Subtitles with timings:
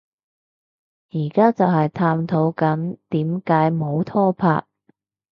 [1.11, 4.65] 而家就係探討緊點解冇拖拍